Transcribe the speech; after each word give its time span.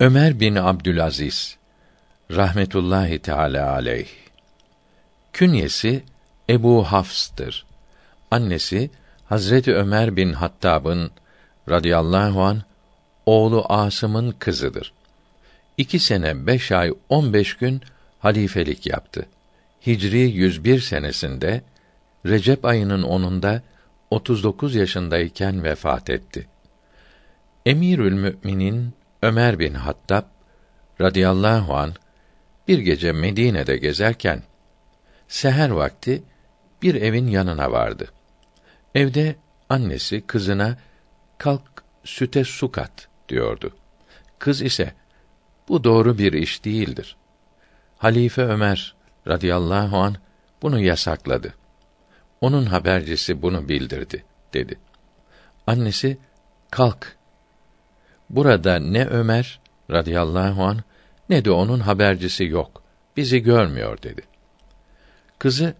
Ömer 0.00 0.40
bin 0.40 0.54
Abdülaziz 0.54 1.56
rahmetullahi 2.30 3.18
teala 3.18 3.72
aleyh 3.72 4.08
künyesi 5.32 6.02
Ebu 6.50 6.84
Hafs'tır. 6.84 7.66
Annesi 8.30 8.90
Hazreti 9.26 9.74
Ömer 9.74 10.16
bin 10.16 10.32
Hattab'ın 10.32 11.10
radıyallahu 11.68 12.42
an 12.42 12.62
oğlu 13.26 13.64
Asım'ın 13.68 14.30
kızıdır. 14.30 14.92
İki 15.76 15.98
sene 15.98 16.46
beş 16.46 16.72
ay 16.72 16.92
on 17.08 17.32
beş 17.32 17.56
gün 17.56 17.82
halifelik 18.18 18.86
yaptı. 18.86 19.26
Hicri 19.86 20.20
101 20.20 20.80
senesinde 20.80 21.62
Recep 22.26 22.64
ayının 22.64 23.02
onunda 23.02 23.62
39 24.10 24.74
yaşındayken 24.74 25.64
vefat 25.64 26.10
etti. 26.10 26.46
Emirül 27.66 28.12
Müminin 28.12 28.97
Ömer 29.22 29.58
bin 29.58 29.74
Hattab 29.74 30.24
radıyallahu 31.00 31.76
an 31.76 31.94
bir 32.68 32.78
gece 32.78 33.12
Medine'de 33.12 33.76
gezerken 33.76 34.42
seher 35.28 35.70
vakti 35.70 36.22
bir 36.82 36.94
evin 36.94 37.26
yanına 37.26 37.72
vardı. 37.72 38.08
Evde 38.94 39.36
annesi 39.68 40.26
kızına 40.26 40.78
kalk 41.38 41.62
süte 42.04 42.44
su 42.44 42.72
kat 42.72 43.08
diyordu. 43.28 43.76
Kız 44.38 44.62
ise 44.62 44.94
bu 45.68 45.84
doğru 45.84 46.18
bir 46.18 46.32
iş 46.32 46.64
değildir. 46.64 47.16
Halife 47.96 48.42
Ömer 48.42 48.94
radıyallahu 49.26 49.96
an 49.96 50.16
bunu 50.62 50.80
yasakladı. 50.80 51.54
Onun 52.40 52.66
habercisi 52.66 53.42
bunu 53.42 53.68
bildirdi 53.68 54.24
dedi. 54.54 54.78
Annesi 55.66 56.18
kalk. 56.70 57.17
Burada 58.30 58.78
ne 58.78 59.06
Ömer 59.06 59.60
radıyallahu 59.90 60.62
an 60.64 60.78
ne 61.28 61.44
de 61.44 61.50
onun 61.50 61.80
habercisi 61.80 62.44
yok. 62.44 62.82
Bizi 63.16 63.42
görmüyor 63.42 64.02
dedi. 64.02 64.22
Kızı 65.38 65.74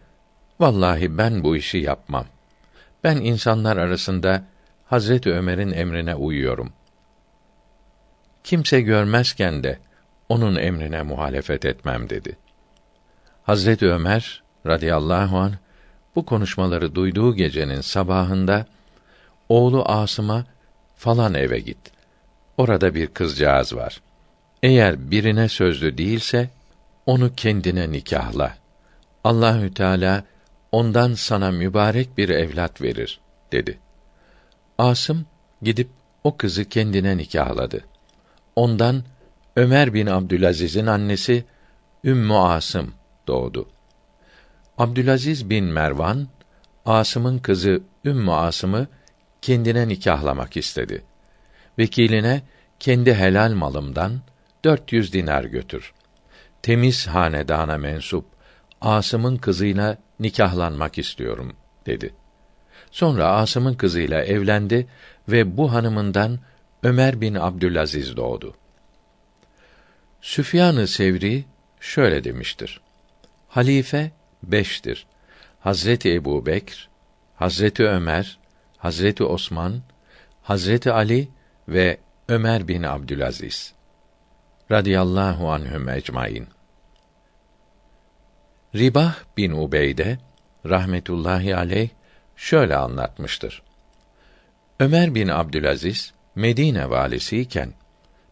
vallahi 0.60 1.18
ben 1.18 1.44
bu 1.44 1.56
işi 1.56 1.78
yapmam. 1.78 2.26
Ben 3.04 3.16
insanlar 3.16 3.76
arasında 3.76 4.44
Hazreti 4.86 5.30
Ömer'in 5.30 5.72
emrine 5.72 6.14
uyuyorum. 6.14 6.72
Kimse 8.44 8.80
görmezken 8.80 9.62
de 9.64 9.78
onun 10.28 10.56
emrine 10.56 11.02
muhalefet 11.02 11.64
etmem 11.64 12.10
dedi. 12.10 12.36
Hazreti 13.42 13.86
Ömer 13.86 14.42
radıyallahu 14.66 15.38
an 15.38 15.52
bu 16.16 16.26
konuşmaları 16.26 16.94
duyduğu 16.94 17.34
gecenin 17.34 17.80
sabahında 17.80 18.66
oğlu 19.48 19.84
Asım'a 19.84 20.44
falan 20.96 21.34
eve 21.34 21.58
git. 21.58 21.97
Orada 22.58 22.94
bir 22.94 23.06
kızcağız 23.06 23.76
var. 23.76 24.02
Eğer 24.62 25.10
birine 25.10 25.48
sözlü 25.48 25.98
değilse 25.98 26.50
onu 27.06 27.34
kendine 27.34 27.92
nikahla. 27.92 28.56
Allahü 29.24 29.74
Teala 29.74 30.24
ondan 30.72 31.14
sana 31.14 31.50
mübarek 31.50 32.18
bir 32.18 32.28
evlat 32.28 32.82
verir 32.82 33.20
dedi. 33.52 33.78
Asım 34.78 35.26
gidip 35.62 35.88
o 36.24 36.36
kızı 36.36 36.64
kendine 36.64 37.16
nikahladı. 37.16 37.84
Ondan 38.56 39.02
Ömer 39.56 39.94
bin 39.94 40.06
Abdülaziz'in 40.06 40.86
annesi 40.86 41.44
Ümmü 42.04 42.34
Asım 42.34 42.94
doğdu. 43.26 43.68
Abdülaziz 44.78 45.50
bin 45.50 45.64
Mervan 45.64 46.28
Asım'ın 46.86 47.38
kızı 47.38 47.82
Ümmü 48.04 48.32
Asım'ı 48.32 48.86
kendine 49.42 49.88
nikahlamak 49.88 50.56
istedi. 50.56 51.04
Vekiline 51.78 52.42
kendi 52.80 53.14
helal 53.14 53.52
malımdan 53.52 54.20
400 54.64 55.12
dinar 55.12 55.44
götür. 55.44 55.92
Temiz 56.62 57.06
hanedana 57.06 57.78
mensup 57.78 58.24
Asım'ın 58.80 59.36
kızıyla 59.36 59.98
nikahlanmak 60.20 60.98
istiyorum 60.98 61.56
dedi. 61.86 62.14
Sonra 62.90 63.26
Asım'ın 63.28 63.74
kızıyla 63.74 64.22
evlendi 64.22 64.86
ve 65.28 65.56
bu 65.56 65.72
hanımından 65.72 66.38
Ömer 66.82 67.20
bin 67.20 67.34
Abdülaziz 67.34 68.16
doğdu. 68.16 68.54
Süfyan-ı 70.20 70.86
Sevri 70.86 71.44
şöyle 71.80 72.24
demiştir. 72.24 72.80
Halife 73.48 74.12
beştir. 74.42 75.06
Hazreti 75.60 76.14
Ebu 76.14 76.46
Bekr, 76.46 76.88
Hazreti 77.36 77.84
Ömer, 77.86 78.38
Hazreti 78.78 79.24
Osman, 79.24 79.82
Hazreti 80.42 80.92
Ali 80.92 81.28
ve 81.68 81.98
Ömer 82.28 82.68
bin 82.68 82.82
Abdülaziz. 82.82 83.74
Radiyallahu 84.70 85.50
anhum 85.50 85.88
ecmaîn. 85.88 86.46
Ribah 88.74 89.14
bin 89.36 89.50
Ubeyde 89.50 90.18
rahmetullahi 90.66 91.56
aleyh 91.56 91.88
şöyle 92.36 92.76
anlatmıştır. 92.76 93.62
Ömer 94.80 95.14
bin 95.14 95.28
Abdülaziz 95.28 96.12
Medine 96.34 96.90
valisiyken 96.90 97.72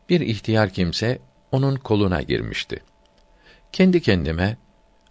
bir 0.08 0.20
ihtiyar 0.20 0.70
kimse 0.70 1.18
onun 1.52 1.76
koluna 1.76 2.22
girmişti. 2.22 2.82
Kendi 3.72 4.02
kendime 4.02 4.56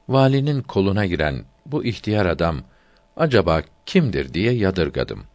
valinin 0.10 0.62
koluna 0.62 1.06
giren 1.06 1.46
bu 1.66 1.86
ihtiyar 1.86 2.26
adam 2.26 2.64
acaba 3.18 3.62
kimdir 3.86 4.34
diye 4.34 4.54
yadırgadım. 4.54 5.26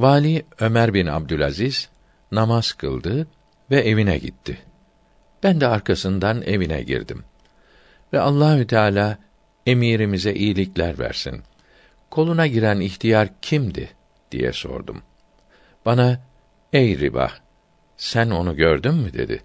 Vali 0.00 0.46
Ömer 0.60 0.94
bin 0.94 1.06
Abdülaziz 1.06 1.88
namaz 2.32 2.72
kıldı 2.72 3.26
ve 3.70 3.80
evine 3.80 4.18
gitti. 4.18 4.58
Ben 5.42 5.60
de 5.60 5.66
arkasından 5.66 6.42
evine 6.42 6.82
girdim. 6.82 7.24
Ve 8.12 8.20
Allahü 8.20 8.66
Teala 8.66 9.18
emirimize 9.66 10.34
iyilikler 10.34 10.98
versin. 10.98 11.42
Koluna 12.10 12.46
giren 12.46 12.80
ihtiyar 12.80 13.28
kimdi 13.42 13.90
diye 14.32 14.52
sordum. 14.52 15.02
Bana 15.86 16.20
ey 16.72 16.98
riba 16.98 17.30
sen 17.96 18.30
onu 18.30 18.56
gördün 18.56 18.94
mü 18.94 19.12
dedi. 19.12 19.42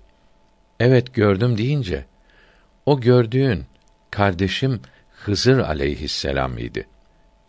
Evet 0.80 1.14
gördüm 1.14 1.58
deyince 1.58 2.06
o 2.86 3.00
gördüğün 3.00 3.66
kardeşim 4.12 4.82
Hızır 5.12 5.60
aleyhisselam 5.60 6.58
idi. 6.58 6.88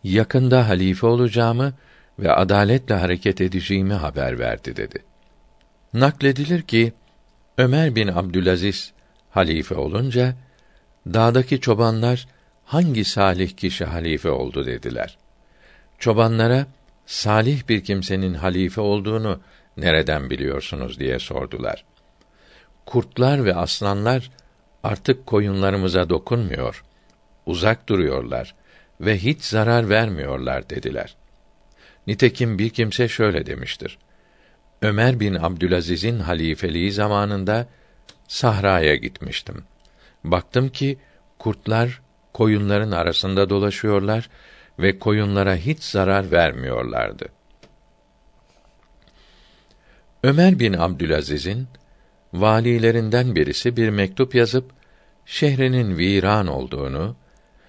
Yakında 0.05 0.69
halife 0.69 1.06
olacağımı 1.06 1.73
ve 2.19 2.32
adaletle 2.32 2.94
hareket 2.94 3.41
edeceğimi 3.41 3.94
haber 3.94 4.38
verdi 4.38 4.77
dedi. 4.77 5.04
Nakledilir 5.94 6.62
ki 6.62 6.93
Ömer 7.59 7.94
bin 7.94 8.09
Abdülaziz 8.09 8.93
halife 9.31 9.75
olunca 9.75 10.34
dağdaki 11.06 11.60
çobanlar 11.60 12.28
hangi 12.65 13.05
salih 13.05 13.50
kişi 13.56 13.84
halife 13.84 14.31
oldu 14.31 14.66
dediler. 14.66 15.19
Çobanlara 15.99 16.66
salih 17.06 17.69
bir 17.69 17.84
kimsenin 17.84 18.34
halife 18.34 18.81
olduğunu 18.81 19.41
nereden 19.76 20.31
biliyorsunuz 20.31 21.00
diye 21.00 21.19
sordular. 21.19 21.84
Kurtlar 22.87 23.44
ve 23.44 23.55
aslanlar 23.55 24.31
artık 24.82 25.26
koyunlarımıza 25.26 26.09
dokunmuyor, 26.09 26.84
uzak 27.47 27.88
duruyorlar 27.88 28.55
ve 29.00 29.19
hiç 29.19 29.44
zarar 29.44 29.88
vermiyorlar 29.88 30.71
dediler. 30.71 31.16
Nitekim 32.06 32.59
bir 32.59 32.71
kimse 32.71 33.09
şöyle 33.09 33.47
demiştir. 33.47 33.99
Ömer 34.83 35.21
bin 35.21 35.34
Abdülaziz'in 35.34 36.19
halifeliği 36.19 36.93
zamanında 36.93 37.67
sahraya 38.28 38.97
gitmiştim. 38.97 39.65
Baktım 40.25 40.69
ki 40.69 40.99
kurtlar 41.39 42.00
koyunların 42.33 42.91
arasında 42.91 43.50
dolaşıyorlar 43.50 44.31
ve 44.78 44.99
koyunlara 44.99 45.56
hiç 45.56 45.83
zarar 45.83 46.31
vermiyorlardı. 46.31 47.28
Ömer 50.23 50.59
bin 50.59 50.73
Abdülaziz'in 50.73 51.69
valilerinden 52.33 53.37
birisi 53.37 53.76
bir 53.76 53.91
mektup 53.91 54.35
yazıp 54.35 54.70
şehrinin 55.26 55.99
viran 55.99 56.47
olduğunu, 56.47 57.17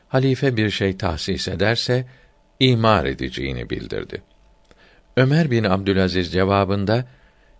halife 0.07 0.57
bir 0.57 0.69
şey 0.69 0.97
tahsis 0.97 1.47
ederse 1.47 2.05
imar 2.59 3.05
edeceğini 3.05 3.69
bildirdi. 3.69 4.21
Ömer 5.17 5.51
bin 5.51 5.63
Abdülaziz 5.63 6.31
cevabında 6.31 7.05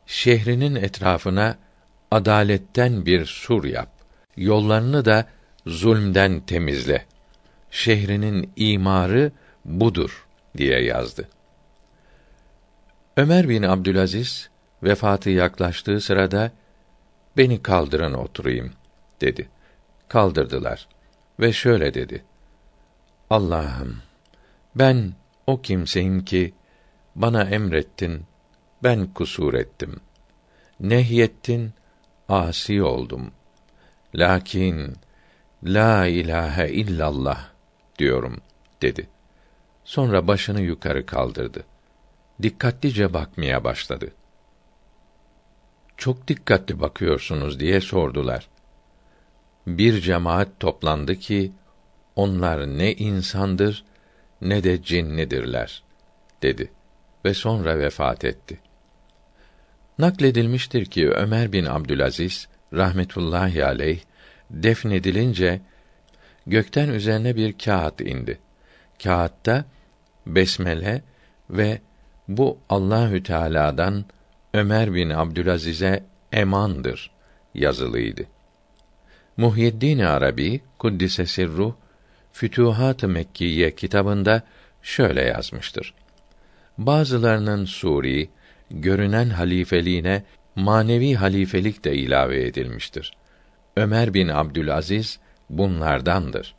şehrinin 0.06 0.76
etrafına 0.76 1.58
adaletten 2.12 3.06
bir 3.06 3.26
sur 3.26 3.64
yap. 3.64 3.90
Yollarını 4.38 5.06
da 5.06 5.26
zulmden 5.66 6.40
temizle. 6.40 7.06
Şehrinin 7.72 8.52
imarı 8.56 9.32
budur 9.66 10.26
diye 10.58 10.84
yazdı. 10.84 11.28
Ömer 13.18 13.50
bin 13.50 13.64
Abdülaziz 13.64 14.50
vefatı 14.84 15.30
yaklaştığı 15.30 16.02
sırada 16.02 16.52
beni 17.38 17.62
kaldırın 17.62 18.14
oturayım 18.14 18.74
dedi. 19.22 19.50
Kaldırdılar 20.08 20.88
ve 21.40 21.54
şöyle 21.54 21.94
dedi. 21.94 22.24
Allah'ım 23.30 23.98
ben 24.80 25.14
o 25.48 25.62
kimseyim 25.62 26.26
ki 26.26 26.54
bana 27.16 27.44
emrettin 27.44 28.26
ben 28.84 29.14
kusur 29.14 29.54
ettim. 29.54 30.00
Nehyettin 30.80 31.74
asi 32.30 32.84
oldum. 32.84 33.32
Lakin 34.16 34.96
la 35.64 36.06
ilahe 36.06 36.70
illallah 36.70 37.50
diyorum 38.00 38.42
dedi. 38.82 39.10
Sonra 39.84 40.28
başını 40.28 40.62
yukarı 40.62 41.06
kaldırdı. 41.06 41.64
Dikkatlice 42.42 43.14
bakmaya 43.14 43.64
başladı. 43.64 44.14
Çok 45.98 46.28
dikkatli 46.28 46.80
bakıyorsunuz 46.80 47.60
diye 47.60 47.82
sordular. 47.82 48.50
Bir 49.68 50.02
cemaat 50.02 50.60
toplandı 50.60 51.16
ki 51.16 51.52
onlar 52.16 52.68
ne 52.78 52.94
insandır 52.94 53.86
ne 54.42 54.64
de 54.64 54.84
cinnidirler 54.84 55.84
dedi 56.42 56.72
ve 57.26 57.34
sonra 57.34 57.80
vefat 57.80 58.26
etti. 58.26 58.60
Nakledilmiştir 60.00 60.86
ki 60.86 61.10
Ömer 61.10 61.52
bin 61.52 61.66
Abdülaziz 61.66 62.48
rahmetullahi 62.74 63.66
aleyh 63.66 64.00
defnedilince 64.50 65.62
gökten 66.48 66.90
üzerine 66.90 67.36
bir 67.36 67.58
kağıt 67.58 68.02
indi. 68.02 68.40
Kağıtta 69.04 69.66
besmele 70.28 71.02
ve 71.50 71.82
bu 72.28 72.58
Allahü 72.70 73.24
Teala'dan 73.24 74.06
Ömer 74.54 74.94
bin 74.94 75.10
Abdülaziz'e 75.10 76.04
emandır 76.32 77.12
yazılıydı. 77.54 78.24
Muhyiddin 79.38 80.00
Arabi 80.00 80.62
kuddise 80.80 81.26
sirruh 81.26 81.74
Fütuhat-ı 82.38 83.08
Mekkiye 83.08 83.76
kitabında 83.76 84.42
şöyle 84.82 85.22
yazmıştır. 85.22 85.94
Bazılarının 86.78 87.66
suri, 87.66 88.30
görünen 88.72 89.30
halifeliğine 89.30 90.24
manevi 90.56 91.16
halifelik 91.16 91.84
de 91.84 91.96
ilave 91.96 92.48
edilmiştir. 92.48 93.14
Ömer 93.78 94.14
bin 94.14 94.28
Abdülaziz 94.28 95.20
bunlardandır. 95.50 96.56